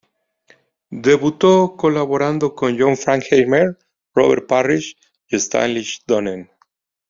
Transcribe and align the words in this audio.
Debutó 0.89 1.75
colaborando 1.77 2.55
con 2.55 2.75
John 2.75 2.97
Frankenheimer, 2.97 3.77
Robert 4.15 4.47
Parrish 4.47 4.95
y 5.27 5.35
Stanley 5.35 5.85
Donen. 6.07 6.49